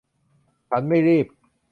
[0.69, 1.27] ฉันไม่รีบ